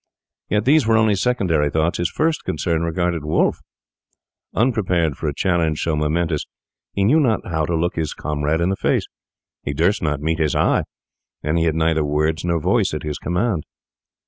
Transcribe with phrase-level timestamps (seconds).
[0.49, 1.99] Yet these were only secondary thoughts.
[1.99, 3.59] His first concern regarded Wolfe.
[4.55, 6.47] Unprepared for a challenge so momentous,
[6.91, 9.05] he knew not how to look his comrade in the face.
[9.61, 10.85] He durst not meet his eye,
[11.43, 13.63] and he had neither words nor voice at his command.